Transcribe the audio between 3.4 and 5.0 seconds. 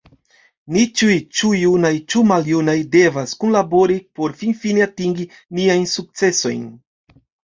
kunlabori por finfine